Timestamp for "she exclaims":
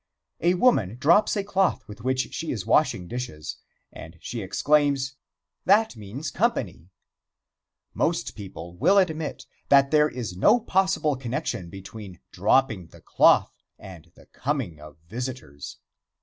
4.19-5.13